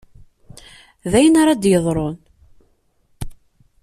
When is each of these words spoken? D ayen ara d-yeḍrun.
D 1.11 1.13
ayen 1.19 1.35
ara 1.41 1.53
d-yeḍrun. 1.61 2.17